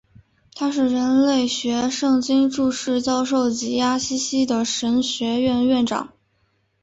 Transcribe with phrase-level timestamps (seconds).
[0.55, 6.11] 他是人类学圣经注释教授及阿西西的神学院院长。